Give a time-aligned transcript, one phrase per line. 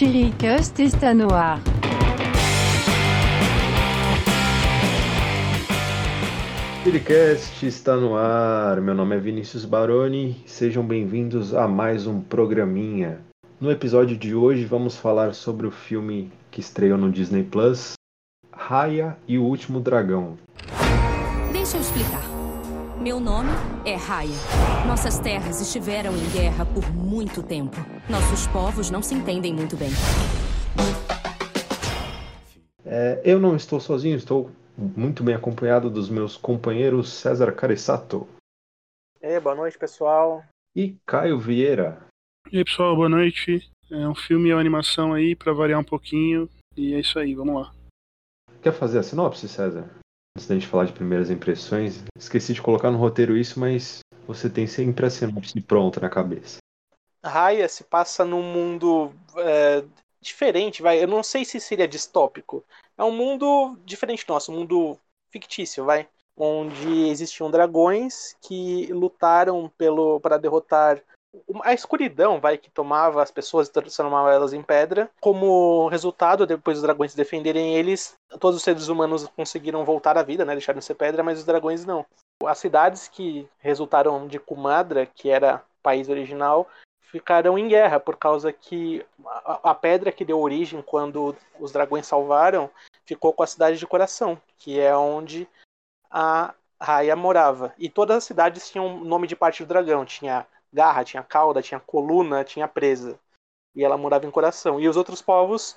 [0.00, 1.60] Chiricast está no ar.
[6.82, 8.80] Chiricast está no ar.
[8.80, 10.42] Meu nome é Vinícius Baroni.
[10.46, 13.20] Sejam bem-vindos a mais um programinha.
[13.60, 17.92] No episódio de hoje vamos falar sobre o filme que estreou no Disney Plus,
[18.50, 20.38] Raya e o Último Dragão.
[23.00, 23.48] Meu nome
[23.86, 24.28] é Raya.
[24.86, 27.76] Nossas terras estiveram em guerra por muito tempo.
[28.10, 29.88] Nossos povos não se entendem muito bem.
[32.84, 38.26] É, eu não estou sozinho, estou muito bem acompanhado dos meus companheiros César Carissato
[39.20, 40.44] É, boa noite, pessoal.
[40.74, 42.02] e Caio Vieira.
[42.52, 43.70] E aí, pessoal, boa noite.
[43.90, 46.48] É um filme e uma animação aí pra variar um pouquinho.
[46.76, 47.72] E é isso aí, vamos lá.
[48.62, 49.88] Quer fazer a sinopse, César?
[50.36, 54.48] Antes da gente falar de primeiras impressões, esqueci de colocar no roteiro isso, mas você
[54.48, 56.58] tem sempre a sinopse pronta na cabeça.
[57.24, 59.84] Raya se passa num mundo é,
[60.20, 61.02] diferente, vai.
[61.02, 62.64] Eu não sei se seria distópico.
[62.96, 64.98] É um mundo diferente nosso, um mundo
[65.30, 66.08] fictício, vai.
[66.36, 71.02] Onde existiam dragões que lutaram pelo para derrotar
[71.62, 75.10] a escuridão, vai, que tomava as pessoas e transformava elas em pedra.
[75.20, 80.44] Como resultado, depois dos dragões defenderem eles, todos os seres humanos conseguiram voltar à vida,
[80.44, 80.52] né?
[80.52, 82.04] Deixaram de ser pedra, mas os dragões não.
[82.44, 86.68] As cidades que resultaram de Kumadra, que era país original,
[87.00, 92.06] ficaram em guerra por causa que a, a pedra que deu origem quando os dragões
[92.06, 92.70] salvaram
[93.04, 95.48] ficou com a cidade de coração, que é onde
[96.10, 97.74] a Raya morava.
[97.78, 100.04] E todas as cidades tinham nome de parte do dragão.
[100.04, 103.18] Tinha garra, tinha cauda, tinha coluna, tinha presa.
[103.74, 104.80] E ela morava em coração.
[104.80, 105.76] E os outros povos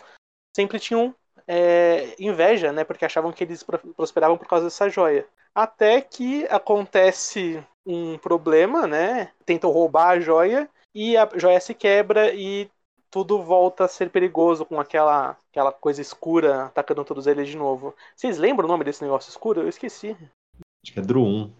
[0.55, 1.15] sempre tinham
[1.47, 2.83] é, inveja, né?
[2.83, 5.27] Porque achavam que eles pro- prosperavam por causa dessa joia.
[5.53, 9.31] Até que acontece um problema, né?
[9.45, 12.69] Tentam roubar a joia e a joia se quebra e
[13.11, 17.95] tudo volta a ser perigoso com aquela, aquela coisa escura atacando todos eles de novo.
[18.15, 19.61] Vocês lembram o nome desse negócio escuro?
[19.61, 20.17] Eu esqueci.
[20.83, 21.53] Acho que é Drum.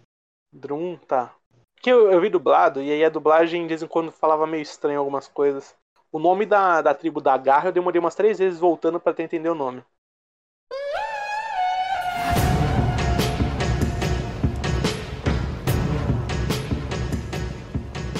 [0.51, 1.35] Drum, tá.
[1.83, 4.61] Que eu, eu vi dublado, e aí a dublagem de vez em quando falava meio
[4.61, 5.75] estranho algumas coisas.
[6.13, 9.25] O nome da, da tribo da Garra eu demorei umas três vezes voltando pra tentar
[9.25, 9.83] entender o nome.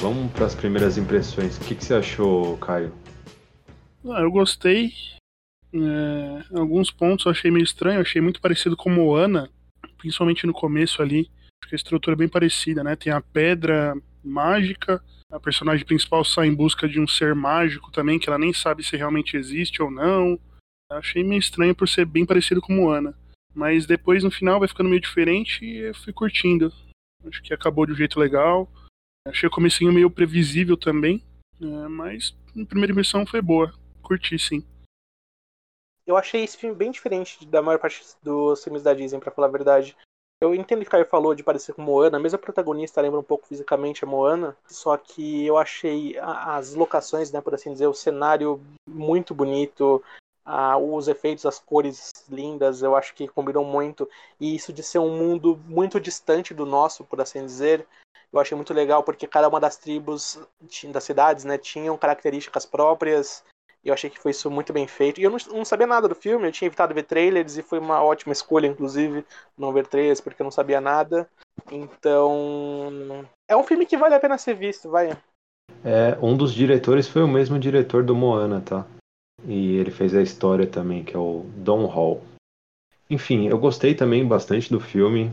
[0.02, 1.56] Vamos para as primeiras impressões.
[1.56, 2.94] O que, que você achou, Caio?
[4.10, 4.92] Ah, eu gostei.
[5.74, 5.78] É,
[6.52, 9.50] em alguns pontos eu achei meio estranho, eu achei muito parecido com Moana,
[9.98, 11.32] principalmente no começo ali.
[11.74, 12.96] A estrutura é bem parecida, né?
[12.96, 18.20] Tem a pedra mágica, a personagem principal sai em busca de um ser mágico também,
[18.20, 20.40] que ela nem sabe se realmente existe ou não.
[20.92, 23.18] Eu achei meio estranho por ser bem parecido com Moana.
[23.56, 26.72] Mas depois no final vai ficando meio diferente e eu fui curtindo.
[27.26, 28.72] Acho que acabou de um jeito legal.
[29.28, 31.24] Achei o comecinho meio previsível também,
[31.60, 33.74] é, mas a primeira impressão foi boa.
[34.04, 34.64] Curti sim.
[36.06, 39.48] Eu achei esse filme bem diferente da maior parte dos filmes da Disney, pra falar
[39.48, 39.96] a verdade.
[40.44, 43.48] Eu entendo que o Caio falou de parecer com Moana, a protagonista lembra um pouco
[43.48, 48.60] fisicamente a Moana, só que eu achei as locações, né, por assim dizer, o cenário
[48.86, 50.04] muito bonito,
[50.44, 54.10] ah, os efeitos, as cores lindas, eu acho que combinam muito.
[54.38, 57.88] E isso de ser um mundo muito distante do nosso, por assim dizer,
[58.34, 60.38] eu achei muito legal, porque cada uma das tribos
[60.92, 63.46] das cidades, né, tinham características próprias.
[63.84, 65.20] E eu achei que foi isso muito bem feito.
[65.20, 67.80] E eu não, não sabia nada do filme, eu tinha evitado ver trailers e foi
[67.80, 69.26] uma ótima escolha, inclusive,
[69.58, 71.30] não ver trailers, porque eu não sabia nada.
[71.72, 73.28] Então.
[73.48, 75.10] É um filme que vale a pena ser visto, vai.
[75.84, 78.86] É, um dos diretores foi o mesmo diretor do Moana, tá?
[79.46, 82.24] E ele fez a história também, que é o Don Hall.
[83.10, 85.32] Enfim, eu gostei também bastante do filme.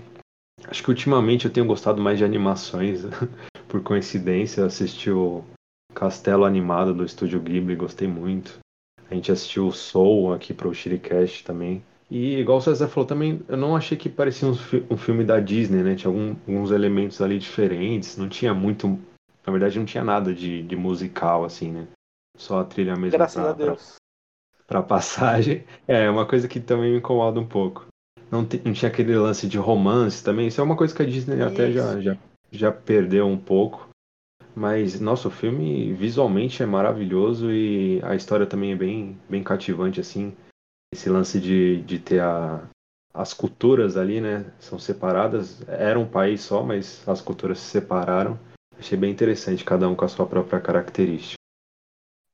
[0.67, 3.03] Acho que ultimamente eu tenho gostado mais de animações.
[3.69, 5.45] Por coincidência, assisti o
[5.95, 8.59] Castelo Animado do Estúdio Ghibli, gostei muito.
[9.11, 11.83] A gente assistiu o Soul aqui pro Shiricast também.
[12.11, 15.25] E igual o César falou também, eu não achei que parecia um, fi- um filme
[15.25, 15.95] da Disney, né?
[15.95, 18.99] Tinha algum- alguns elementos ali diferentes, não tinha muito
[19.47, 21.89] na verdade, não tinha nada de, de musical, assim, né?
[22.37, 23.95] Só a trilha mesmo Graças pra, a Deus.
[24.67, 25.65] pra, pra passagem.
[25.89, 27.87] É, uma coisa que também me incomoda um pouco.
[28.31, 30.47] Não, não tinha aquele lance de romance também.
[30.47, 32.03] Isso é uma coisa que a Disney até já, Isso.
[32.03, 32.17] já,
[32.53, 33.89] já perdeu um pouco.
[34.55, 40.01] Mas, nossa, o filme visualmente é maravilhoso e a história também é bem, bem cativante,
[40.01, 40.37] assim.
[40.93, 42.69] Esse lance de, de ter a,
[43.15, 44.53] as culturas ali, né?
[44.59, 45.67] São separadas.
[45.69, 48.39] Era um país só, mas as culturas se separaram.
[48.79, 51.41] Achei bem interessante, cada um com a sua própria característica.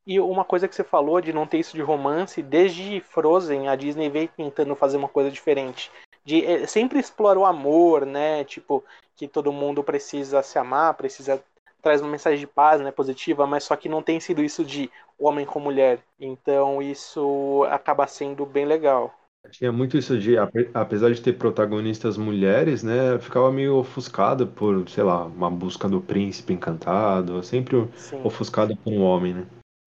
[0.06, 3.74] E uma coisa que você falou de não ter isso de romance, desde Frozen, a
[3.74, 5.90] Disney veio tentando fazer uma coisa diferente.
[6.24, 8.44] De, eh, sempre explora o amor, né?
[8.44, 8.84] Tipo,
[9.16, 11.42] que todo mundo precisa se amar, precisa
[11.82, 14.90] traz uma mensagem de paz, né, positiva, mas só que não tem sido isso de
[15.18, 16.00] homem com mulher.
[16.18, 19.14] Então isso acaba sendo bem legal.
[19.50, 20.34] Tinha muito isso de,
[20.74, 26.00] apesar de ter protagonistas mulheres, né, ficava meio ofuscada por, sei lá, uma busca do
[26.00, 28.20] príncipe encantado, sempre Sim.
[28.24, 29.46] ofuscada por um homem, né?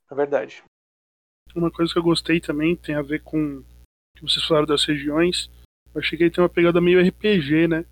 [0.09, 0.63] É verdade.
[1.56, 3.62] Uma coisa que eu gostei também tem a ver com
[4.15, 5.50] que vocês falaram das regiões.
[5.94, 7.86] Eu achei que ele tem uma pegada meio RPG, né?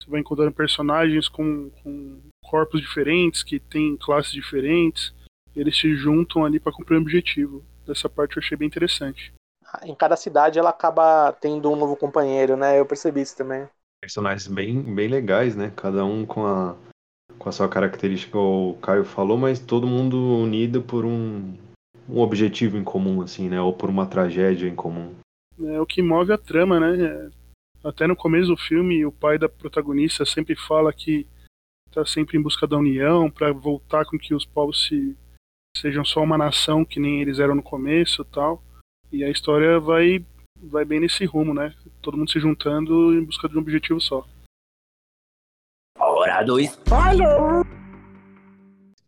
[0.00, 2.20] Você vai encontrando personagens com, com
[2.52, 5.14] corpos diferentes, que têm classes diferentes.
[5.56, 7.64] eles se juntam ali para cumprir um objetivo.
[7.86, 9.32] Dessa parte eu achei bem interessante.
[9.84, 12.78] Em cada cidade ela acaba tendo um novo companheiro, né?
[12.78, 13.66] Eu percebi isso também.
[14.02, 15.72] Personagens bem, bem legais, né?
[15.74, 16.76] Cada um com a,
[17.38, 21.56] com a sua característica, o Caio falou, mas todo mundo unido por um,
[22.06, 23.62] um objetivo em comum, assim, né?
[23.62, 25.14] Ou por uma tragédia em comum.
[25.58, 27.02] É o que move a trama, né?
[27.02, 31.26] É, até no começo do filme, o pai da protagonista sempre fala que
[31.92, 35.14] está sempre em busca da união para voltar com que os povos se
[35.76, 38.62] sejam só uma nação que nem eles eram no começo, tal.
[39.12, 40.24] E a história vai
[40.56, 41.74] vai bem nesse rumo, né?
[42.00, 44.26] Todo mundo se juntando em busca de um objetivo só.
[45.98, 47.66] Hora do spoiler.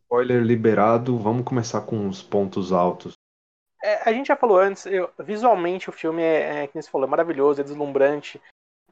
[0.02, 1.16] Spoiler liberado.
[1.16, 3.14] Vamos começar com os pontos altos.
[3.82, 7.06] É, a gente já falou antes, eu, visualmente o filme é, é, como você falou,
[7.06, 8.40] é maravilhoso, é deslumbrante.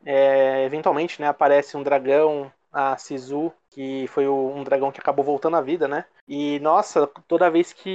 [0.04, 5.56] É, eventualmente, né, aparece um dragão, a Sisu, que foi um dragão que acabou voltando
[5.56, 6.06] à vida, né?
[6.26, 7.90] E nossa, toda vez que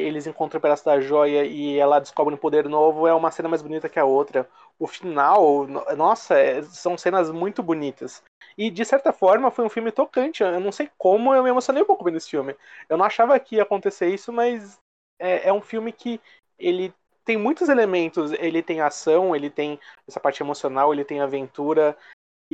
[0.00, 3.48] eles encontram o pedaço da joia e ela descobre um poder novo, é uma cena
[3.48, 4.48] mais bonita que a outra.
[4.78, 8.22] O final, nossa, é, são cenas muito bonitas.
[8.56, 10.42] E de certa forma foi um filme tocante.
[10.42, 12.56] Eu não sei como eu me emocionei um pouco vendo esse filme.
[12.88, 14.78] Eu não achava que ia acontecer isso, mas
[15.18, 16.20] é, é um filme que
[16.58, 16.94] ele
[17.24, 18.32] tem muitos elementos.
[18.32, 21.96] Ele tem ação, ele tem essa parte emocional, ele tem aventura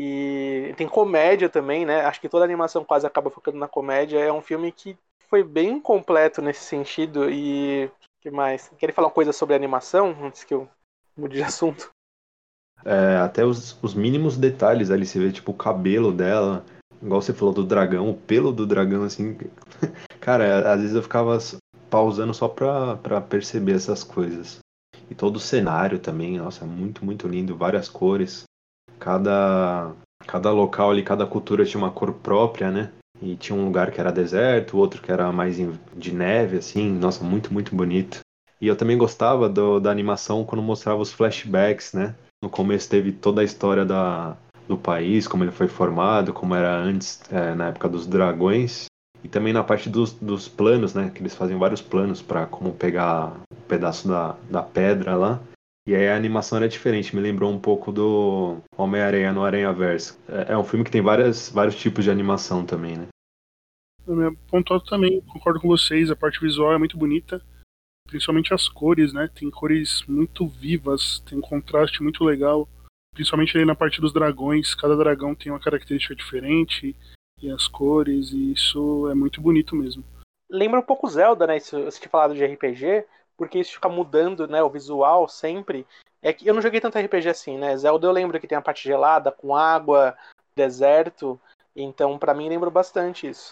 [0.01, 2.03] e tem comédia também, né?
[2.03, 4.21] Acho que toda animação quase acaba focando na comédia.
[4.21, 4.97] É um filme que
[5.29, 7.91] foi bem completo nesse sentido e
[8.21, 8.71] que mais?
[8.79, 10.69] Querem falar uma coisa sobre animação antes que eu
[11.17, 11.91] mude de assunto?
[12.85, 16.65] É, até os, os mínimos detalhes ali, você vê tipo o cabelo dela,
[17.03, 19.37] igual você falou do dragão, o pelo do dragão, assim.
[20.21, 21.37] Cara, às vezes eu ficava
[21.91, 24.61] pausando só pra, pra perceber essas coisas.
[25.11, 28.45] E todo o cenário também, nossa, muito, muito lindo, várias cores.
[28.99, 29.93] Cada,
[30.27, 32.91] cada local ali, cada cultura tinha uma cor própria, né?
[33.21, 35.57] E tinha um lugar que era deserto, outro que era mais
[35.97, 38.21] de neve, assim, nossa, muito, muito bonito.
[38.61, 42.15] E eu também gostava do, da animação quando mostrava os flashbacks, né?
[42.43, 44.37] No começo teve toda a história da,
[44.67, 48.87] do país, como ele foi formado, como era antes, é, na época dos dragões.
[49.23, 51.11] E também na parte dos, dos planos, né?
[51.13, 55.41] Que eles fazem vários planos para como pegar um pedaço da, da pedra lá.
[55.89, 60.21] E aí a animação era diferente, me lembrou um pouco do Homem-Aranha no Aranha Verso.
[60.29, 63.09] É, é um filme que tem várias, vários tipos de animação também, né?
[64.07, 67.41] Eu pontuado também, concordo com vocês, a parte visual é muito bonita,
[68.07, 69.31] principalmente as cores, né?
[69.35, 72.69] Tem cores muito vivas, tem um contraste muito legal,
[73.15, 76.95] principalmente ali na parte dos dragões, cada dragão tem uma característica diferente,
[77.41, 80.05] e as cores, e isso é muito bonito mesmo.
[80.51, 81.59] Lembra um pouco Zelda, né?
[81.59, 83.07] Se você tinha falado de RPG,
[83.39, 84.63] porque isso fica mudando, né?
[84.63, 85.87] O visual sempre.
[86.21, 87.77] É que eu não joguei tanto RPG assim, né?
[87.77, 90.19] Zelda eu lembro que tem a parte gelada, com água,
[90.55, 91.41] deserto.
[91.75, 93.51] Então, para mim, lembra bastante isso.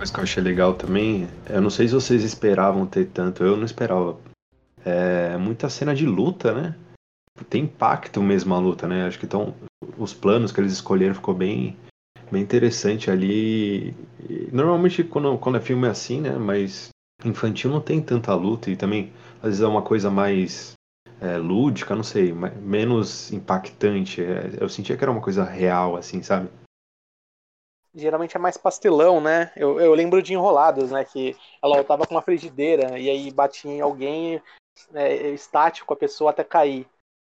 [0.00, 3.54] Coisa que eu achei legal também, eu não sei se vocês esperavam ter tanto, eu
[3.54, 4.18] não esperava.
[4.82, 6.74] É muita cena de luta, né?
[7.50, 9.06] Tem impacto mesmo a luta, né?
[9.06, 9.54] Acho que então,
[9.98, 11.76] os planos que eles escolheram ficou bem,
[12.32, 13.94] bem interessante ali.
[14.50, 16.30] Normalmente quando, quando é filme é assim, né?
[16.30, 16.88] Mas
[17.22, 20.72] infantil não tem tanta luta e também às vezes é uma coisa mais
[21.20, 24.22] é, lúdica, não sei, menos impactante.
[24.22, 26.48] É, eu sentia que era uma coisa real, assim, sabe?
[27.94, 29.52] Geralmente é mais pastelão, né?
[29.56, 31.04] Eu, eu lembro de enroladas, né?
[31.04, 34.42] Que ela voltava com uma frigideira e aí batia em alguém
[34.94, 36.86] é, estático a pessoa até cair.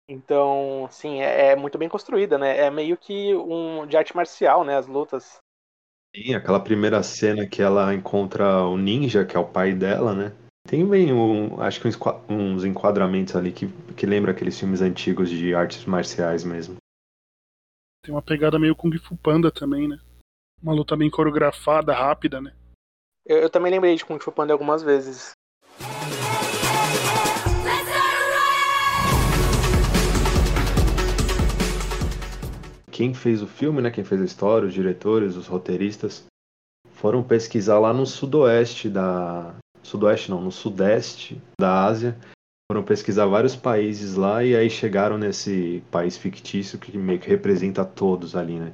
[0.09, 2.59] Então, sim, é, é, muito bem construída, né?
[2.59, 4.76] É meio que um de arte marcial, né?
[4.76, 5.38] As lutas.
[6.14, 10.33] Sim, aquela primeira cena que ela encontra o ninja, que é o pai dela, né?
[10.69, 11.88] Tem bem, um, acho que
[12.28, 13.66] uns enquadramentos ali que,
[13.97, 16.76] que lembra aqueles filmes antigos de artes marciais mesmo.
[18.04, 19.99] Tem uma pegada meio Kung Fu Panda também, né?
[20.62, 22.52] Uma luta bem coreografada, rápida, né?
[23.26, 25.33] Eu, eu também lembrei de Kung Fu Panda algumas vezes.
[32.92, 33.90] Quem fez o filme, né?
[33.90, 36.25] Quem fez a história, os diretores, os roteiristas,
[36.92, 39.57] foram pesquisar lá no sudoeste da.
[39.83, 42.16] Sudoeste não, no sudeste da Ásia.
[42.71, 47.85] Foram pesquisar vários países lá e aí chegaram nesse país fictício que meio que representa
[47.85, 48.73] todos ali, né?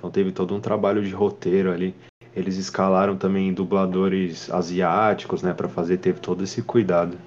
[0.00, 1.94] Então teve todo um trabalho de roteiro ali.
[2.34, 7.18] Eles escalaram também dubladores asiáticos, né, para fazer, teve todo esse cuidado.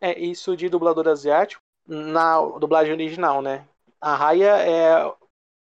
[0.00, 3.66] É, isso de dublador asiático na dublagem original, né?
[4.00, 5.12] A Raya é.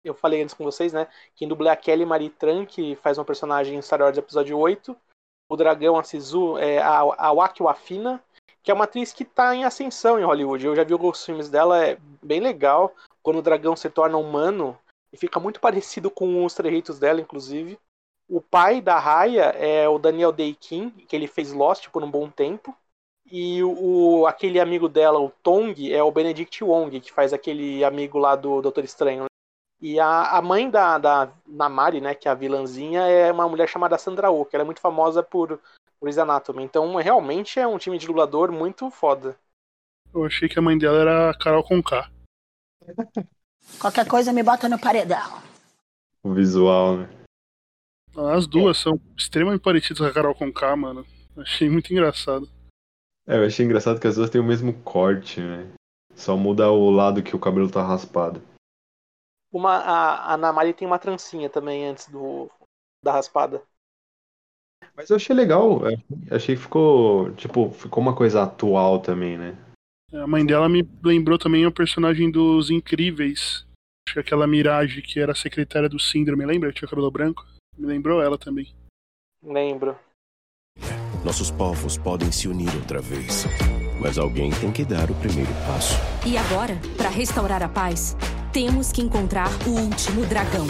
[0.05, 1.09] Eu falei antes com vocês, né?
[1.35, 4.57] Quem dubla é a Kelly Marie Tran, que faz uma personagem em Star Wars Episódio
[4.57, 4.95] 8.
[5.51, 8.23] O dragão, a Sisu, é a, a Waki Wafina,
[8.63, 10.67] que é uma atriz que está em ascensão em Hollywood.
[10.67, 12.95] Eu já vi alguns filmes dela, é bem legal.
[13.23, 14.79] Quando o dragão se torna humano,
[15.13, 17.79] e fica muito parecido com os trejeitos dela, inclusive.
[18.29, 22.29] O pai da Raya é o Daniel Day-Kim, que ele fez Lost por um bom
[22.29, 22.77] tempo.
[23.31, 28.19] E o, aquele amigo dela, o Tong, é o Benedict Wong, que faz aquele amigo
[28.19, 29.23] lá do Doutor Estranho.
[29.23, 29.29] Né?
[29.81, 33.69] E a, a mãe da, da Namari, né, que é a vilãzinha, é uma mulher
[33.69, 35.61] chamada Sandra Oh, que ela é muito famosa por
[36.01, 36.65] Grey's Anatomy.
[36.65, 39.39] Então, realmente é um time de dublador muito foda.
[40.13, 42.11] Eu achei que a mãe dela era a Carol Conká.
[43.81, 45.43] Qualquer coisa me bota no paredão.
[46.23, 47.09] O visual, né?
[48.35, 48.83] As duas é.
[48.83, 51.07] são extremamente parecidas com a Carol Conká, mano.
[51.37, 52.49] Achei muito engraçado.
[53.27, 55.71] É, eu achei engraçado que as duas têm o mesmo corte, né?
[56.15, 58.43] Só muda o lado que o cabelo tá raspado.
[59.53, 62.51] Uma, a, a Namari tem uma trancinha também antes do
[63.03, 63.63] da raspada.
[64.97, 65.81] Mas eu achei legal,
[66.31, 69.57] achei que ficou, tipo, ficou uma coisa atual também, né?
[70.11, 73.67] A mãe dela me lembrou também o personagem dos Incríveis.
[74.07, 76.73] Acho que aquela Mirage que era secretária do Síndrome, lembra?
[76.73, 77.45] Tinha cabelo branco.
[77.77, 78.75] Me lembrou ela também.
[79.43, 79.99] Lembro.
[81.23, 83.45] Nossos povos podem se unir outra vez.
[84.01, 85.95] Mas alguém tem que dar o primeiro passo.
[86.27, 88.17] E agora, para restaurar a paz,
[88.51, 90.67] temos que encontrar o último dragão.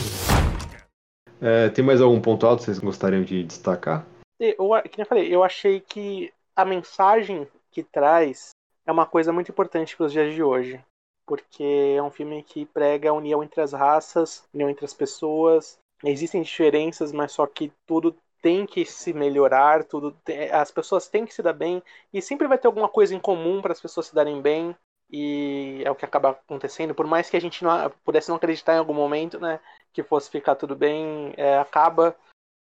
[1.41, 4.05] É, tem mais algum ponto alto que vocês gostariam de destacar?
[4.41, 4.57] Eu,
[4.91, 8.51] que eu falei, eu achei que a mensagem que traz
[8.89, 10.83] é uma coisa muito importante para os dias de hoje.
[11.27, 15.79] Porque é um filme que prega a união entre as raças, união entre as pessoas,
[16.03, 21.27] existem diferenças, mas só que tudo tem que se melhorar, tudo tem, as pessoas têm
[21.27, 21.83] que se dar bem
[22.15, 24.75] e sempre vai ter alguma coisa em comum para as pessoas se darem bem
[25.11, 26.95] e é o que acaba acontecendo.
[26.95, 29.61] Por mais que a gente não pudesse não acreditar em algum momento, né,
[29.93, 32.17] que fosse ficar tudo bem, é, acaba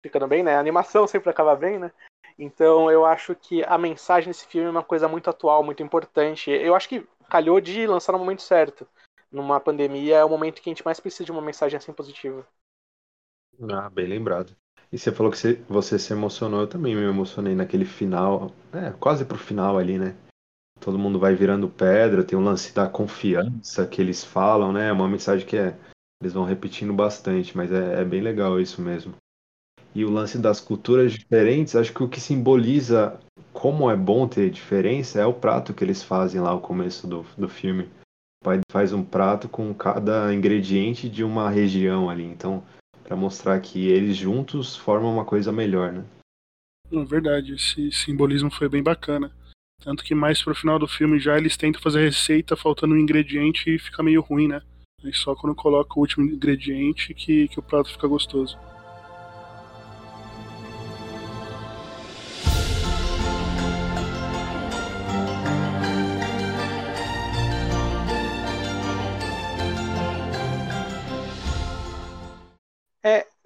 [0.02, 0.54] ficando bem, né?
[0.54, 1.92] A animação sempre acaba bem, né?
[2.38, 6.50] Então eu acho que a mensagem desse filme é uma coisa muito atual, muito importante.
[6.50, 8.86] Eu acho que calhou de lançar no momento certo.
[9.30, 12.46] Numa pandemia é o momento que a gente mais precisa de uma mensagem assim positiva.
[13.70, 14.56] Ah, bem lembrado.
[14.92, 18.90] E você falou que você, você se emocionou, eu também me emocionei naquele final, é,
[18.92, 20.16] quase pro final ali, né?
[20.80, 24.88] Todo mundo vai virando pedra, tem um lance da confiança que eles falam, né?
[24.88, 25.76] É uma mensagem que é,
[26.20, 29.14] eles vão repetindo bastante, mas é, é bem legal isso mesmo.
[29.94, 33.18] E o lance das culturas diferentes, acho que o que simboliza
[33.52, 37.24] como é bom ter diferença é o prato que eles fazem lá no começo do,
[37.38, 37.84] do filme.
[38.42, 42.24] O pai faz um prato com cada ingrediente de uma região ali.
[42.24, 42.62] Então,
[43.04, 46.04] para mostrar que eles juntos formam uma coisa melhor, né?
[46.92, 49.32] É verdade, esse simbolismo foi bem bacana.
[49.82, 53.74] Tanto que mais pro final do filme já eles tentam fazer receita faltando um ingrediente
[53.74, 54.60] e fica meio ruim, né?
[55.02, 58.58] E só quando coloca o último ingrediente que, que o prato fica gostoso.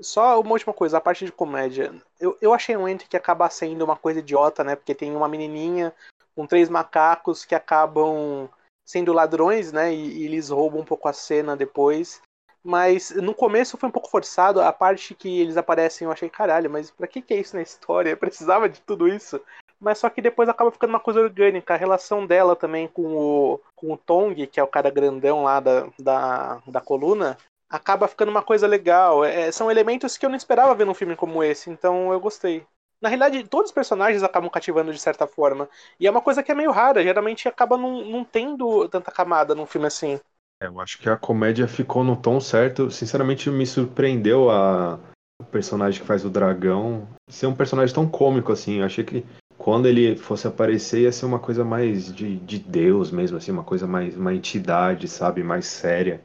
[0.00, 1.95] Só uma última coisa, a parte de comédia.
[2.21, 4.76] Eu, eu achei um ente que acaba sendo uma coisa idiota, né?
[4.76, 5.95] Porque tem uma menininha
[6.35, 8.49] com três macacos que acabam
[8.87, 9.93] sendo ladrões, né?
[9.93, 12.23] E, e eles roubam um pouco a cena depois.
[12.62, 14.61] Mas no começo foi um pouco forçado.
[14.61, 17.62] A parte que eles aparecem, eu achei, caralho, mas pra que, que é isso na
[17.62, 18.11] história?
[18.11, 19.40] Eu precisava de tudo isso.
[19.81, 21.75] Mas só que depois acaba ficando uma coisa orgânica.
[21.75, 25.61] A relação dela também com o, com o Tong, que é o cara grandão lá
[25.61, 27.37] da, da, da coluna,
[27.69, 29.25] acaba ficando uma coisa legal.
[29.25, 32.65] É, são elementos que eu não esperava ver num filme como esse, então eu gostei.
[33.01, 35.69] Na realidade, todos os personagens acabam cativando de certa forma.
[36.01, 39.55] E é uma coisa que é meio rara, geralmente acaba não, não tendo tanta camada
[39.55, 40.19] num filme assim.
[40.61, 42.91] É, eu acho que a comédia ficou no tom certo.
[42.91, 44.99] Sinceramente, me surpreendeu a...
[45.41, 48.81] o personagem que faz o dragão ser um personagem tão cômico assim.
[48.81, 49.25] Eu achei que
[49.57, 53.65] quando ele fosse aparecer ia ser uma coisa mais de, de Deus mesmo, assim, uma
[53.65, 56.21] coisa mais uma entidade, sabe, mais séria.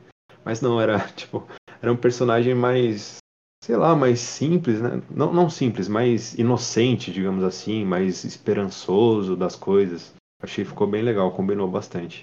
[0.46, 1.48] Mas não, era tipo,
[1.82, 3.18] era um personagem mais,
[3.64, 5.02] sei lá, mais simples, né?
[5.10, 10.14] Não, não simples, mais inocente, digamos assim, mais esperançoso das coisas.
[10.42, 12.22] Achei que ficou bem legal, combinou bastante.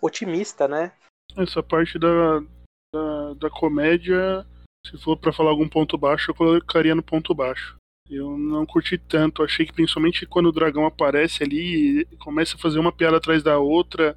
[0.00, 0.92] Otimista, né?
[1.36, 2.40] Essa parte da,
[2.92, 4.46] da, da comédia
[4.86, 7.76] Se for para falar algum ponto baixo, eu colocaria no ponto baixo.
[8.08, 9.42] Eu não curti tanto.
[9.42, 13.58] Achei que principalmente quando o dragão aparece ali, começa a fazer uma piada atrás da
[13.58, 14.16] outra,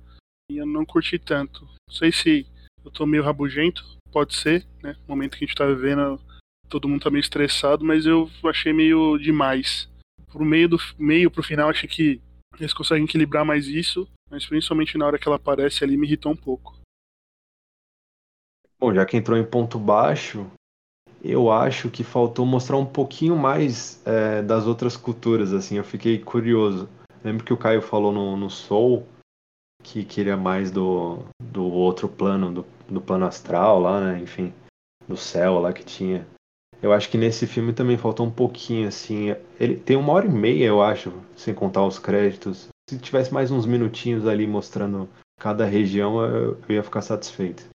[0.49, 1.65] e eu não curti tanto.
[1.87, 2.47] Não sei se
[2.83, 4.95] eu tô meio rabugento, pode ser, né?
[5.07, 6.19] No momento que a gente tá vivendo,
[6.69, 9.89] todo mundo tá meio estressado, mas eu achei meio demais.
[10.31, 12.21] Pro meio do meio pro final, achei que
[12.59, 16.31] eles conseguem equilibrar mais isso, mas principalmente na hora que ela aparece ali me irritou
[16.31, 16.79] um pouco.
[18.79, 20.49] Bom, já que entrou em ponto baixo,
[21.23, 26.17] eu acho que faltou mostrar um pouquinho mais é, das outras culturas, assim, eu fiquei
[26.17, 26.89] curioso.
[27.23, 29.05] Lembro que o Caio falou no, no Soul
[29.83, 31.19] que queria mais do,
[31.51, 34.53] do outro plano, do, do plano astral lá, né, enfim,
[35.07, 36.25] do céu lá que tinha.
[36.81, 39.35] Eu acho que nesse filme também faltou um pouquinho, assim.
[39.59, 42.69] Ele tem uma hora e meia, eu acho, sem contar os créditos.
[42.89, 45.07] Se tivesse mais uns minutinhos ali mostrando
[45.39, 47.69] cada região, eu, eu ia ficar satisfeito.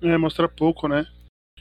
[0.00, 1.06] É, mostra pouco, né?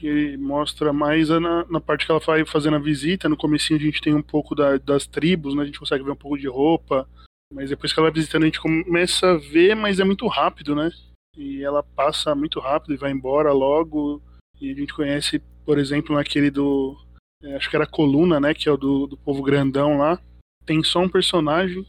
[0.01, 3.27] Ele mostra mais na, na parte que ela vai fazendo a visita.
[3.27, 5.63] No comecinho a gente tem um pouco da, das tribos, né?
[5.63, 7.09] A gente consegue ver um pouco de roupa.
[7.51, 10.75] Mas depois que ela vai visitando, a gente começa a ver, mas é muito rápido,
[10.75, 10.91] né?
[11.37, 14.21] E ela passa muito rápido e vai embora logo.
[14.59, 16.97] E a gente conhece, por exemplo, naquele do.
[17.41, 18.53] É, acho que era Coluna, né?
[18.53, 20.21] Que é o do, do povo grandão lá.
[20.65, 21.85] Tem só um personagem.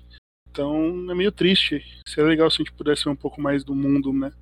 [0.50, 1.84] Então é meio triste.
[2.06, 4.32] Seria legal se a gente pudesse ver um pouco mais do mundo, né?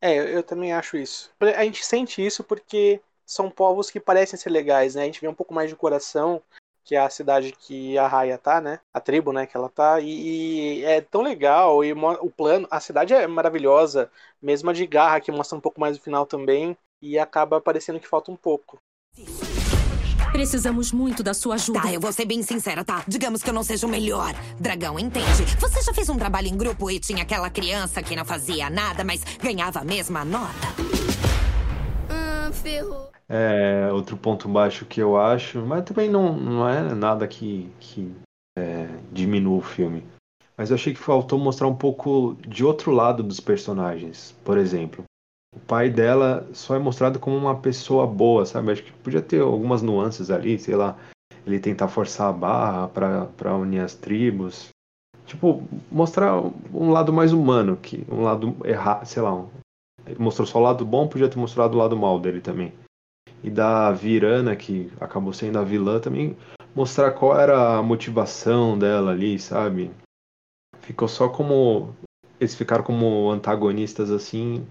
[0.00, 1.32] É, eu também acho isso.
[1.40, 5.02] A gente sente isso porque são povos que parecem ser legais, né?
[5.02, 6.42] A gente vê um pouco mais de coração,
[6.84, 8.78] que é a cidade que a Raia tá, né?
[8.92, 10.00] A tribo, né, que ela tá.
[10.00, 11.84] E, e é tão legal.
[11.84, 14.10] E o plano, a cidade é maravilhosa,
[14.40, 16.76] mesmo a de garra, que mostra um pouco mais no final também.
[17.00, 18.78] E acaba parecendo que falta um pouco.
[20.32, 21.82] Precisamos muito da sua ajuda.
[21.82, 23.04] Tá, eu vou ser bem sincera, tá?
[23.06, 24.34] Digamos que eu não seja o melhor.
[24.58, 25.44] Dragão, entende?
[25.60, 29.04] Você já fez um trabalho em grupo e tinha aquela criança que não fazia nada,
[29.04, 30.93] mas ganhava a mesma nota?
[32.64, 33.10] Ferrou.
[33.28, 38.10] É, outro ponto baixo que eu acho, mas também não, não é nada que, que
[38.58, 40.02] é, diminua o filme.
[40.56, 44.34] Mas eu achei que faltou mostrar um pouco de outro lado dos personagens.
[44.44, 45.04] Por exemplo,
[45.54, 48.72] o pai dela só é mostrado como uma pessoa boa, sabe?
[48.72, 50.96] Acho que podia ter algumas nuances ali, sei lá,
[51.46, 54.68] ele tentar forçar a barra para unir as tribos.
[55.26, 56.40] Tipo, mostrar
[56.72, 59.44] um lado mais humano, que um lado errado, sei lá,
[60.18, 62.72] mostrou só o lado bom, podia ter mostrado o lado mal dele também.
[63.42, 66.36] E da Virana, que acabou sendo a vilã, também
[66.74, 69.90] mostrar qual era a motivação dela ali, sabe?
[70.80, 71.94] Ficou só como.
[72.40, 74.66] Eles ficaram como antagonistas assim,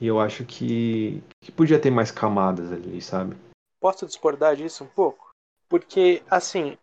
[0.00, 3.36] e eu acho que, que podia ter mais camadas ali, sabe?
[3.80, 5.30] Posso discordar disso um pouco?
[5.68, 6.76] Porque, assim,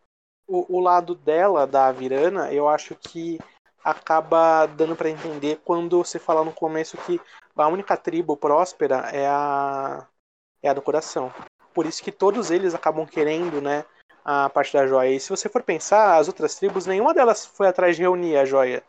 [0.47, 3.39] o, o lado dela, da Virana, eu acho que
[3.83, 7.19] acaba dando para entender quando você fala no começo que
[7.55, 10.05] a única tribo próspera é a,
[10.61, 11.33] é a do coração.
[11.73, 13.85] Por isso que todos eles acabam querendo, né,
[14.23, 15.09] a parte da joia.
[15.09, 18.45] E se você for pensar, as outras tribos, nenhuma delas foi atrás de reunir a
[18.45, 18.83] joia.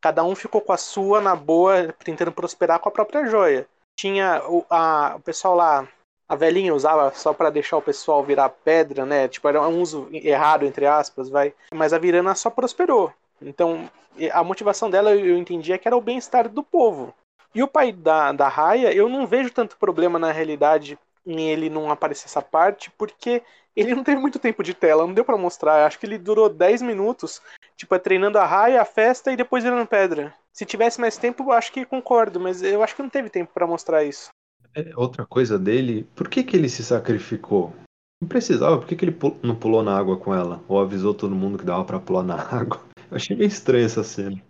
[0.00, 3.66] Cada um ficou com a sua na boa, tentando prosperar com a própria joia.
[3.96, 5.88] Tinha o, a, o pessoal lá,
[6.28, 9.28] a velhinha usava só para deixar o pessoal virar pedra, né?
[9.28, 11.54] Tipo, era um uso errado, entre aspas, vai.
[11.72, 13.12] Mas a Virana só prosperou.
[13.44, 13.88] Então,
[14.32, 17.14] a motivação dela, eu entendia que era o bem-estar do povo.
[17.54, 21.70] E o pai da, da Raya, eu não vejo tanto problema na realidade em ele
[21.70, 23.42] não aparecer essa parte, porque
[23.76, 25.86] ele não teve muito tempo de tela, não deu para mostrar.
[25.86, 27.40] Acho que ele durou 10 minutos,
[27.76, 30.34] tipo, é treinando a raia, a festa e depois virando pedra.
[30.52, 33.66] Se tivesse mais tempo, acho que concordo, mas eu acho que não teve tempo para
[33.66, 34.28] mostrar isso.
[34.74, 37.72] É, outra coisa dele, por que, que ele se sacrificou?
[38.20, 40.62] Não precisava, por que, que ele não pulou na água com ela?
[40.68, 42.80] Ou avisou todo mundo que dava para pular na água?
[43.12, 44.42] Achei meio estranha essa cena.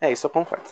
[0.00, 0.68] É, isso eu concordo.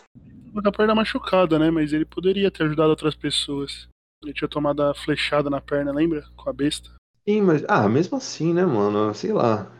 [0.63, 1.71] A perna machucada, né?
[1.71, 3.87] Mas ele poderia ter ajudado outras pessoas.
[4.21, 6.23] Ele tinha tomado a flechada na perna, lembra?
[6.35, 6.91] Com a besta.
[7.27, 7.63] Sim, mas.
[7.67, 9.13] Ah, mesmo assim, né, mano?
[9.13, 9.71] Sei lá.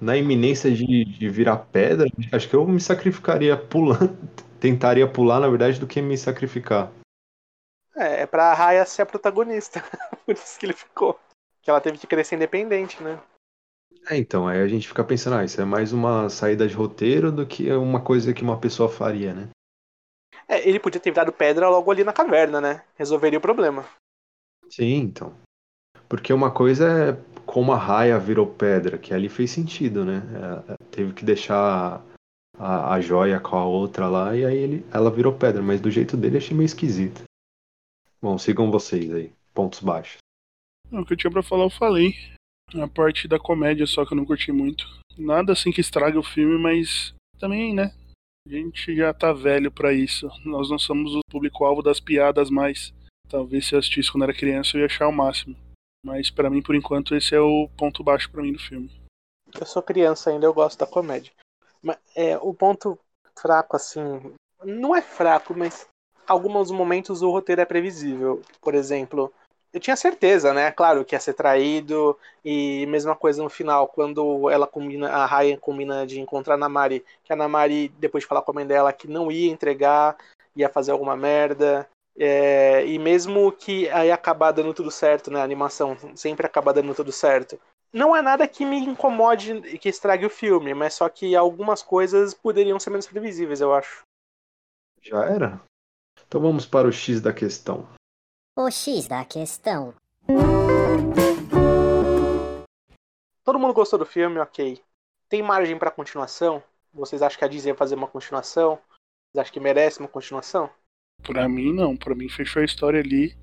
[0.00, 4.16] Na iminência de, de virar pedra, acho que eu me sacrificaria pulando.
[4.60, 6.90] Tentaria pular, na verdade, do que me sacrificar.
[7.96, 9.82] É, é pra Raya ser a protagonista.
[10.26, 11.18] Por isso que ele ficou.
[11.62, 13.18] Que ela teve que crescer independente, né?
[14.10, 17.30] É, então, aí a gente fica pensando, ah, isso é mais uma saída de roteiro
[17.30, 19.48] do que uma coisa que uma pessoa faria, né?
[20.48, 22.82] É, ele podia ter virado pedra logo ali na caverna, né?
[22.96, 23.84] Resolveria o problema.
[24.70, 25.34] Sim, então.
[26.08, 30.22] Porque uma coisa é como a raia virou pedra, que ali fez sentido, né?
[30.68, 32.02] É, é, teve que deixar
[32.58, 35.90] a, a joia com a outra lá e aí ele, ela virou pedra, mas do
[35.90, 37.22] jeito dele achei meio esquisito.
[38.20, 39.32] Bom, sigam vocês aí.
[39.52, 40.18] Pontos baixos.
[40.90, 42.14] O que eu tinha pra falar eu falei.
[42.74, 44.86] A parte da comédia só que eu não curti muito.
[45.16, 47.94] Nada assim que estraga o filme, mas também, né?
[48.46, 50.28] A gente já tá velho para isso.
[50.44, 52.92] Nós não somos o público-alvo das piadas mais.
[53.28, 55.56] Talvez se eu assistisse quando era criança eu ia achar o máximo.
[56.04, 58.90] Mas para mim, por enquanto, esse é o ponto baixo para mim do filme.
[59.58, 61.32] Eu sou criança ainda, eu gosto da comédia.
[61.82, 62.98] Mas é, o ponto
[63.38, 64.00] fraco, assim.
[64.64, 65.86] Não é fraco, mas
[66.26, 68.42] alguns momentos o roteiro é previsível.
[68.60, 69.32] Por exemplo,
[69.72, 70.70] eu tinha certeza, né?
[70.72, 72.18] Claro que ia ser traído.
[72.44, 77.04] E mesma coisa no final, quando ela combina, a Ryan combina de encontrar a Namari,
[77.24, 80.16] que a Namari, depois de falar com a mãe dela, que não ia entregar,
[80.56, 81.88] ia fazer alguma merda.
[82.18, 85.40] É, e mesmo que aí acabar dando tudo certo, né?
[85.40, 87.58] A animação sempre acaba dando tudo certo.
[87.92, 91.82] Não é nada que me incomode e que estrague o filme, mas só que algumas
[91.82, 94.02] coisas poderiam ser menos previsíveis, eu acho.
[95.00, 95.60] Já era?
[96.26, 97.88] Então vamos para o X da questão.
[98.60, 99.94] O X da questão.
[103.44, 104.82] Todo mundo gostou do filme, ok.
[105.28, 106.60] Tem margem para continuação?
[106.92, 108.70] Vocês acham que a Disney vai fazer uma continuação?
[109.30, 110.68] Vocês acham que merece uma continuação?
[111.22, 111.96] Pra mim, não.
[111.96, 113.36] Pra mim, fechou a história ali.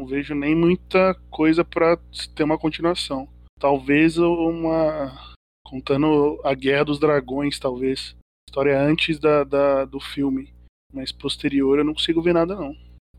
[0.00, 1.98] Não vejo nem muita coisa pra
[2.34, 3.28] ter uma continuação.
[3.60, 5.36] Talvez uma.
[5.66, 8.16] Contando a Guerra dos Dragões, talvez.
[8.48, 10.54] História antes da, da do filme.
[10.90, 12.74] Mas posterior eu não consigo ver nada, não.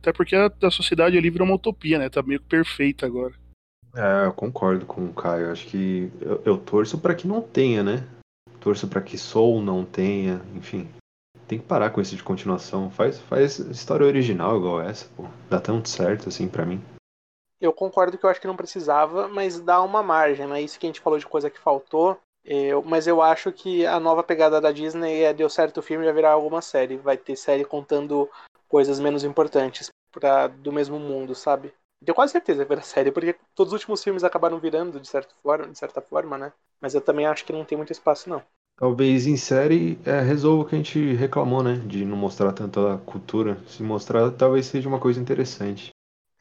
[0.06, 2.10] Até porque a, a sociedade ali virou uma utopia, né?
[2.10, 3.34] Tá meio perfeita agora.
[3.96, 5.52] É, eu concordo com o Caio.
[5.52, 8.08] Acho que eu, eu torço para que não tenha, né?
[8.60, 10.88] Torço para que Soul não tenha, enfim.
[11.48, 12.92] Tem que parar com isso de continuação.
[12.92, 15.26] Faz, faz história original igual essa, pô.
[15.50, 16.80] Dá tanto certo assim para mim.
[17.60, 20.62] Eu concordo que eu acho que não precisava, mas dá uma margem, né?
[20.62, 22.16] Isso que a gente falou de coisa que faltou.
[22.44, 26.06] Eu, mas eu acho que a nova pegada da Disney é deu certo o filme
[26.06, 26.96] vai virar alguma série.
[26.96, 28.30] Vai ter série contando
[28.76, 31.74] coisas menos importantes pra, do mesmo mundo, sabe?
[32.04, 35.08] Tenho quase certeza que vai virar série, porque todos os últimos filmes acabaram virando de
[35.08, 36.52] certa forma, de certa forma, né?
[36.82, 38.44] Mas eu também acho que não tem muito espaço, não.
[38.78, 41.76] Talvez em série é, resolva o que a gente reclamou, né?
[41.88, 43.58] De não mostrar tanto a cultura.
[43.66, 45.92] Se mostrar, talvez seja uma coisa interessante.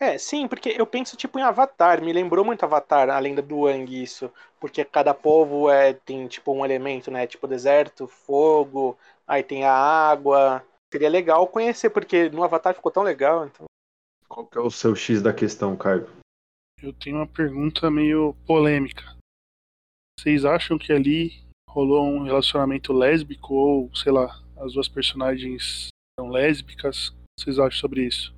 [0.01, 3.61] É, sim, porque eu penso tipo em Avatar, me lembrou muito Avatar, a lenda do
[3.61, 4.31] Wang, isso.
[4.61, 7.27] Porque cada povo é, tem tipo um elemento, né?
[7.27, 10.63] Tipo deserto, fogo, aí tem a água.
[10.95, 13.67] Seria legal conhecer, porque no Avatar ficou tão legal, então.
[14.29, 16.09] Qual que é o seu X da questão, Caio?
[16.81, 19.03] Eu tenho uma pergunta meio polêmica.
[20.17, 26.29] Vocês acham que ali rolou um relacionamento lésbico ou, sei lá, as duas personagens são
[26.29, 27.09] lésbicas?
[27.09, 28.33] O que vocês acham sobre isso?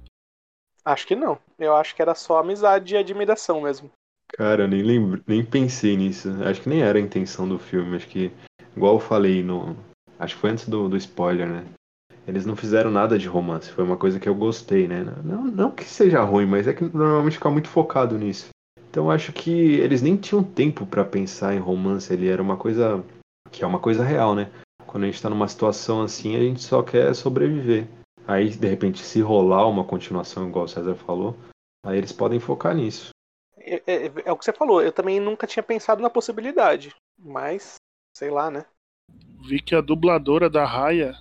[0.82, 1.38] Acho que não.
[1.58, 3.90] Eu acho que era só amizade e admiração mesmo.
[4.28, 6.30] Cara, eu nem lembro, nem pensei nisso.
[6.42, 7.96] Acho que nem era a intenção do filme.
[7.96, 8.32] Acho que,
[8.74, 9.76] igual eu falei no.
[10.18, 11.75] Acho que foi antes do, do spoiler, né?
[12.26, 13.70] Eles não fizeram nada de romance.
[13.70, 15.04] Foi uma coisa que eu gostei, né?
[15.24, 18.48] Não, não que seja ruim, mas é que normalmente fica muito focado nisso.
[18.90, 22.12] Então acho que eles nem tinham tempo para pensar em romance.
[22.12, 23.04] Ele era uma coisa
[23.52, 24.50] que é uma coisa real, né?
[24.86, 27.86] Quando a gente tá numa situação assim, a gente só quer sobreviver.
[28.26, 31.36] Aí, de repente, se rolar uma continuação, igual o César falou,
[31.84, 33.10] aí eles podem focar nisso.
[33.56, 37.76] É, é, é, o que você falou, eu também nunca tinha pensado na possibilidade, mas
[38.16, 38.64] sei lá, né?
[39.46, 41.14] Vi que a dubladora da Raya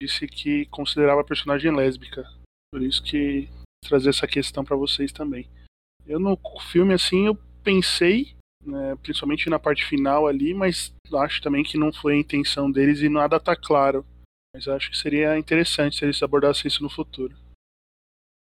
[0.00, 2.26] disse que considerava a personagem lésbica.
[2.72, 3.48] Por isso que
[3.86, 5.48] trazer essa questão para vocês também.
[6.06, 6.38] Eu no
[6.70, 8.34] filme assim eu pensei,
[8.64, 13.00] né, principalmente na parte final ali, mas acho também que não foi a intenção deles
[13.00, 14.04] e nada tá claro.
[14.54, 17.36] Mas acho que seria interessante se eles abordassem isso no futuro.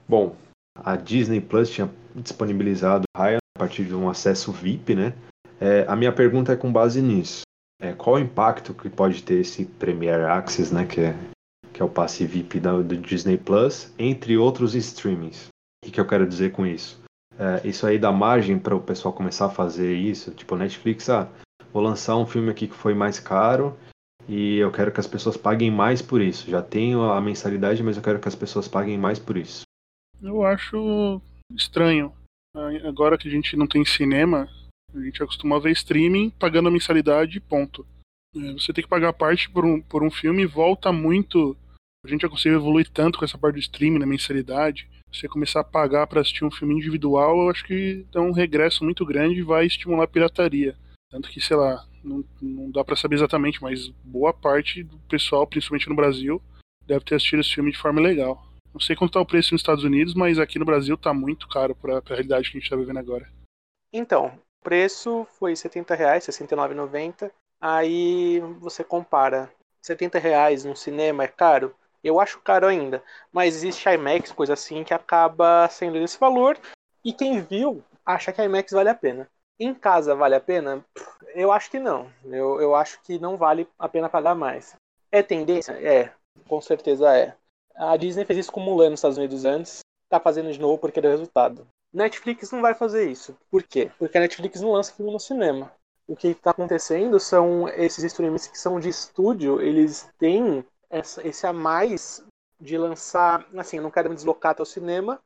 [0.07, 0.35] Bom,
[0.75, 5.13] a Disney Plus tinha disponibilizado Raya a partir de um acesso VIP, né?
[5.61, 7.43] É, a minha pergunta é com base nisso.
[7.79, 10.85] É, qual o impacto que pode ter esse Premier Access, né?
[10.85, 11.15] Que é,
[11.73, 15.47] que é o passe VIP da, do Disney Plus, entre outros streamings.
[15.85, 17.01] O que, eu quero dizer com isso?
[17.37, 20.31] É, isso aí dá margem para o pessoal começar a fazer isso.
[20.31, 21.27] Tipo, Netflix, ah,
[21.73, 23.75] vou lançar um filme aqui que foi mais caro
[24.27, 26.49] e eu quero que as pessoas paguem mais por isso.
[26.49, 29.63] Já tenho a mensalidade, mas eu quero que as pessoas paguem mais por isso.
[30.21, 32.13] Eu acho estranho.
[32.85, 34.47] Agora que a gente não tem cinema,
[34.93, 37.85] a gente acostuma a ver streaming pagando a mensalidade ponto.
[38.35, 41.57] É, você tem que pagar parte por um, por um filme e volta muito.
[42.05, 44.89] A gente já conseguiu evoluir tanto com essa parte do streaming, na mensalidade.
[45.11, 48.83] Você começar a pagar para assistir um filme individual, eu acho que dá um regresso
[48.83, 50.75] muito grande e vai estimular a pirataria.
[51.09, 55.47] Tanto que, sei lá, não, não dá para saber exatamente, mas boa parte do pessoal,
[55.47, 56.41] principalmente no Brasil,
[56.85, 58.43] deve ter assistido esse filme de forma legal.
[58.73, 61.47] Não sei quanto tá o preço nos Estados Unidos, mas aqui no Brasil tá muito
[61.47, 63.31] caro para a realidade que a gente tá vivendo agora.
[63.93, 67.31] Então, o preço foi 70 reais, R$ 69,90.
[67.61, 69.49] Aí você compara.
[69.81, 71.75] 70 reais num cinema é caro?
[72.03, 73.01] Eu acho caro ainda.
[73.31, 76.57] Mas existe IMAX, coisa assim, que acaba sendo esse valor.
[77.03, 79.29] E quem viu acha que a IMAX vale a pena.
[79.59, 80.83] Em casa vale a pena?
[81.33, 82.11] Eu acho que não.
[82.25, 84.75] Eu, eu acho que não vale a pena pagar mais.
[85.11, 85.73] É tendência?
[85.73, 86.11] É,
[86.47, 87.35] com certeza é.
[87.75, 91.01] A Disney fez isso com Mulan nos Estados Unidos antes, tá fazendo de novo porque
[91.01, 91.67] deu resultado.
[91.93, 93.37] Netflix não vai fazer isso.
[93.49, 93.91] Por quê?
[93.97, 95.71] Porque a Netflix não lança filme no cinema.
[96.07, 101.45] O que está acontecendo são esses streams que são de estúdio, eles têm essa, esse
[101.47, 102.23] a mais
[102.59, 103.47] de lançar.
[103.57, 105.21] Assim, eu não quero me deslocar até o cinema,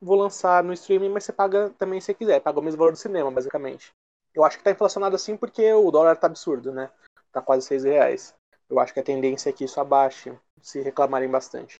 [0.00, 2.98] vou lançar no streaming, mas você paga também se quiser, paga o mesmo valor do
[2.98, 3.90] cinema, basicamente.
[4.34, 6.90] Eu acho que está inflacionado assim porque o dólar tá absurdo, né?
[7.32, 8.34] Tá quase 6 reais.
[8.68, 11.76] Eu acho que a tendência é que isso abaixe, se reclamarem bastante.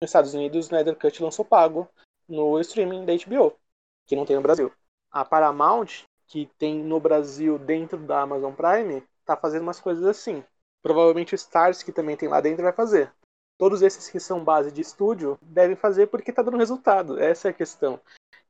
[0.00, 1.88] Nos Estados Unidos, o Snyder Cut lançou pago
[2.28, 3.58] no streaming da HBO
[4.08, 4.72] que não tem no Brasil.
[5.12, 10.42] A Paramount, que tem no Brasil dentro da Amazon Prime, tá fazendo umas coisas assim.
[10.82, 13.12] Provavelmente o Stars, que também tem lá dentro, vai fazer.
[13.58, 17.18] Todos esses que são base de estúdio devem fazer porque tá dando resultado.
[17.18, 18.00] Essa é a questão.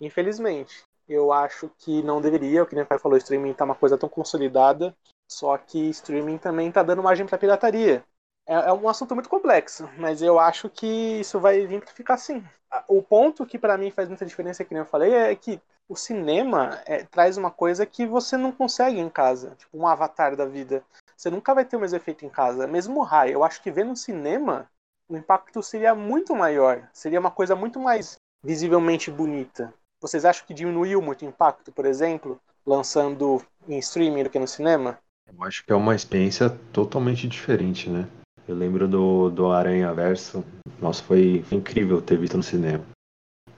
[0.00, 2.62] Infelizmente, eu acho que não deveria.
[2.62, 4.94] O que o pai falou, streaming tá uma coisa tão consolidada.
[5.30, 8.04] Só que streaming também tá dando margem para pirataria.
[8.46, 10.86] É, é, um assunto muito complexo, mas eu acho que
[11.20, 12.42] isso vai vir para ficar assim
[12.86, 15.96] o ponto que para mim faz muita diferença, que nem eu falei, é que o
[15.96, 20.44] cinema é, traz uma coisa que você não consegue em casa, tipo um avatar da
[20.44, 20.84] vida.
[21.18, 22.64] Você nunca vai ter o mesmo efeito em casa.
[22.68, 24.70] Mesmo o raio, eu acho que ver no cinema,
[25.09, 26.88] o impacto seria muito maior.
[26.92, 29.74] Seria uma coisa muito mais visivelmente bonita.
[30.00, 34.46] Vocês acham que diminuiu muito o impacto, por exemplo, lançando em streaming do que no
[34.46, 34.96] cinema?
[35.26, 38.09] Eu acho que é uma experiência totalmente diferente, né?
[38.46, 40.44] Eu lembro do, do Aranha Verso.
[40.81, 42.85] Nossa, foi incrível ter visto no cinema.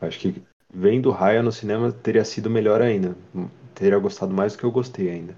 [0.01, 0.43] Acho que
[0.73, 3.15] vendo Raya no cinema teria sido melhor ainda.
[3.75, 5.37] Teria gostado mais do que eu gostei ainda.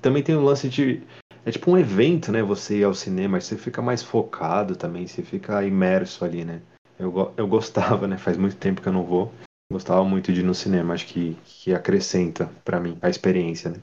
[0.00, 1.02] Também tem um lance de.
[1.46, 2.42] É tipo um evento, né?
[2.42, 6.60] Você ir ao cinema, você fica mais focado também, você fica imerso ali, né?
[6.98, 8.18] Eu, eu gostava, né?
[8.18, 9.32] Faz muito tempo que eu não vou.
[9.70, 13.80] Gostava muito de ir no cinema, acho que, que acrescenta para mim a experiência, né?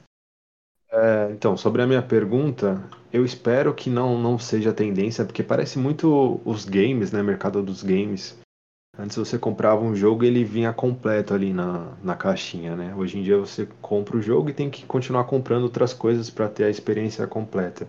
[0.92, 5.78] É, então, sobre a minha pergunta, eu espero que não, não seja tendência, porque parece
[5.78, 7.22] muito os games, né?
[7.22, 8.38] Mercado dos games.
[8.96, 12.94] Antes você comprava um jogo e ele vinha completo ali na, na caixinha, né?
[12.94, 16.48] Hoje em dia você compra o jogo e tem que continuar comprando outras coisas para
[16.48, 17.88] ter a experiência completa.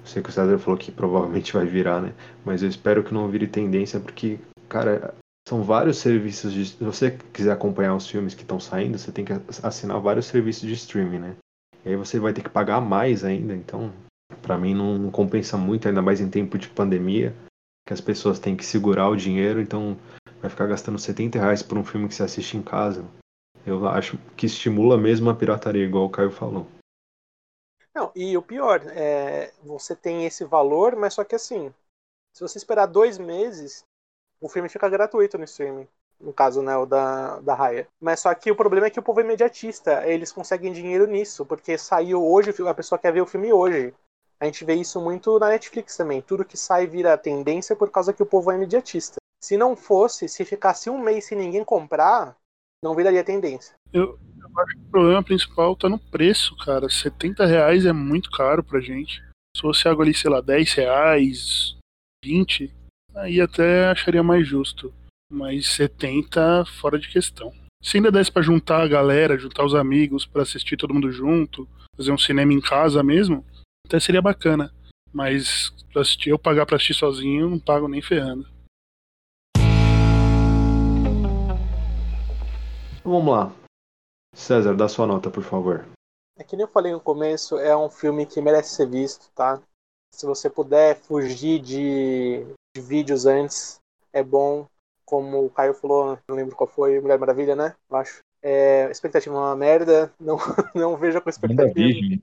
[0.00, 2.14] Eu sei que o César falou que provavelmente vai virar, né?
[2.44, 5.14] Mas eu espero que não vire tendência, porque, cara,
[5.48, 6.66] são vários serviços de.
[6.66, 9.32] Se você quiser acompanhar os filmes que estão saindo, você tem que
[9.62, 11.36] assinar vários serviços de streaming, né?
[11.84, 13.92] E aí você vai ter que pagar mais ainda, então
[14.42, 17.34] para mim não, não, compensa muito, ainda mais em tempo de pandemia,
[17.86, 19.96] que as pessoas têm que segurar o dinheiro, então
[20.40, 23.04] vai ficar gastando 70 reais por um filme que você assiste em casa.
[23.66, 26.66] Eu acho que estimula mesmo a pirataria, igual o Caio falou.
[27.94, 31.72] Não, e o pior, é, você tem esse valor, mas só que assim,
[32.32, 33.84] se você esperar dois meses,
[34.40, 35.88] o filme fica gratuito no streaming
[36.20, 37.88] no caso, né, o da, da Raya.
[38.00, 41.44] Mas só que o problema é que o povo é imediatista, eles conseguem dinheiro nisso,
[41.44, 43.94] porque saiu hoje, a pessoa quer ver o filme hoje.
[44.38, 46.20] A gente vê isso muito na Netflix também.
[46.20, 49.16] Tudo que sai vira tendência por causa que o povo é imediatista.
[49.46, 52.36] Se não fosse, se ficasse um mês sem ninguém comprar,
[52.82, 53.76] não viraria tendência.
[53.92, 56.90] Eu, eu acho que o problema principal tá no preço, cara.
[56.90, 59.22] 70 reais é muito caro pra gente.
[59.56, 61.76] Se fosse algo ali, sei lá, 10 reais,
[62.24, 62.74] 20,
[63.14, 64.92] aí até acharia mais justo.
[65.30, 67.52] Mas 70 fora de questão.
[67.80, 71.68] Se ainda desse pra juntar a galera, juntar os amigos para assistir todo mundo junto,
[71.96, 73.46] fazer um cinema em casa mesmo,
[73.86, 74.74] até seria bacana.
[75.12, 78.55] Mas assistir, eu pagar pra assistir sozinho, não pago nem ferrando.
[83.06, 83.52] Vamos lá.
[84.34, 85.86] César, dá sua nota, por favor.
[86.36, 89.62] É que nem eu falei no começo, é um filme que merece ser visto, tá?
[90.12, 93.78] Se você puder fugir de, de vídeos antes,
[94.12, 94.66] é bom
[95.04, 97.76] como o Caio falou, não lembro qual foi, Mulher Maravilha, né?
[97.88, 98.18] Eu acho.
[98.42, 100.36] É, expectativa é uma merda, não,
[100.74, 101.62] não vejo com expectativa.
[101.62, 102.20] WandaVision.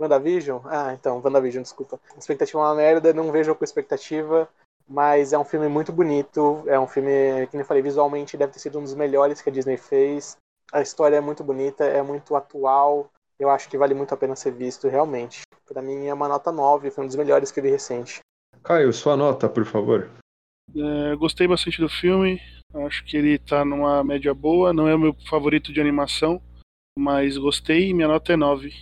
[0.00, 0.60] WandaVision?
[0.64, 2.00] Ah, então, WandaVision, desculpa.
[2.18, 4.48] Expectativa é uma merda, não vejo com expectativa,
[4.88, 8.58] mas é um filme muito bonito, é um filme, que nem falei, visualmente deve ter
[8.58, 10.36] sido um dos melhores que a Disney fez.
[10.72, 14.36] A história é muito bonita, é muito atual, eu acho que vale muito a pena
[14.36, 15.42] ser visto, realmente.
[15.66, 18.20] Para mim é uma nota 9, foi um dos melhores que eu vi recente.
[18.62, 20.10] Caio, sua nota, por favor.
[20.74, 22.40] É, gostei bastante do filme.
[22.86, 24.72] Acho que ele tá numa média boa.
[24.72, 26.40] Não é o meu favorito de animação,
[26.98, 28.72] mas gostei e minha nota é 9.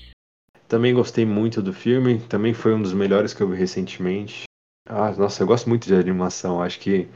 [0.69, 2.21] Também gostei muito do filme.
[2.21, 4.45] Também foi um dos melhores que eu vi recentemente.
[4.89, 6.63] Ah, nossa, eu gosto muito de animação.
[6.63, 7.09] Acho que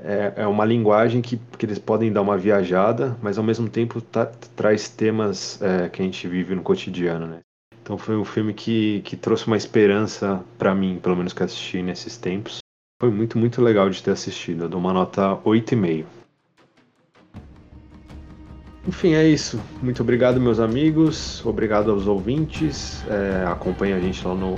[0.00, 4.00] é, é uma linguagem que, que eles podem dar uma viajada, mas ao mesmo tempo
[4.00, 7.40] tá, traz temas é, que a gente vive no cotidiano, né?
[7.82, 11.82] Então foi um filme que, que trouxe uma esperança para mim, pelo menos que assisti
[11.82, 12.58] nesses tempos.
[13.00, 14.64] Foi muito, muito legal de ter assistido.
[14.64, 16.04] Eu dou uma nota 8,5.
[18.86, 19.60] Enfim, é isso.
[19.80, 21.44] Muito obrigado, meus amigos.
[21.44, 23.04] Obrigado aos ouvintes.
[23.08, 24.56] É, acompanhe a gente lá no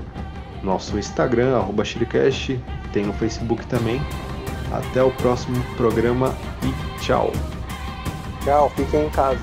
[0.65, 1.85] nosso Instagram, arroba
[2.93, 4.01] Tem no Facebook também.
[4.73, 7.33] Até o próximo programa e tchau.
[8.43, 9.41] Tchau, fiquem em casa.